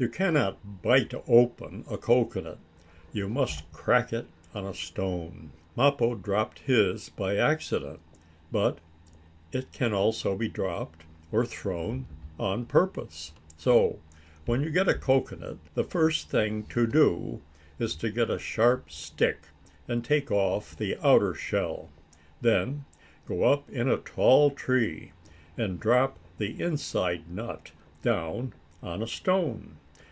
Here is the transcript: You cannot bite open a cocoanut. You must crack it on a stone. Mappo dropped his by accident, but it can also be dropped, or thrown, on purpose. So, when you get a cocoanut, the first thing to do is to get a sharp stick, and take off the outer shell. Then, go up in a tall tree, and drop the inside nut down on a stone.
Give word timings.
You 0.00 0.08
cannot 0.08 0.80
bite 0.80 1.12
open 1.26 1.84
a 1.90 1.98
cocoanut. 1.98 2.60
You 3.12 3.28
must 3.28 3.68
crack 3.72 4.12
it 4.12 4.28
on 4.54 4.64
a 4.64 4.72
stone. 4.72 5.50
Mappo 5.74 6.14
dropped 6.14 6.60
his 6.60 7.08
by 7.08 7.34
accident, 7.36 7.98
but 8.52 8.78
it 9.50 9.72
can 9.72 9.92
also 9.92 10.36
be 10.36 10.46
dropped, 10.48 11.02
or 11.32 11.44
thrown, 11.44 12.06
on 12.38 12.64
purpose. 12.64 13.32
So, 13.56 13.98
when 14.46 14.60
you 14.62 14.70
get 14.70 14.86
a 14.86 14.94
cocoanut, 14.94 15.58
the 15.74 15.82
first 15.82 16.30
thing 16.30 16.62
to 16.66 16.86
do 16.86 17.40
is 17.80 17.96
to 17.96 18.10
get 18.12 18.30
a 18.30 18.38
sharp 18.38 18.92
stick, 18.92 19.48
and 19.88 20.04
take 20.04 20.30
off 20.30 20.76
the 20.76 20.96
outer 21.02 21.34
shell. 21.34 21.88
Then, 22.40 22.84
go 23.26 23.42
up 23.42 23.68
in 23.68 23.88
a 23.88 23.96
tall 23.96 24.52
tree, 24.52 25.10
and 25.56 25.80
drop 25.80 26.20
the 26.38 26.60
inside 26.62 27.28
nut 27.28 27.72
down 28.00 28.52
on 28.80 29.02
a 29.02 29.08
stone. 29.08 29.74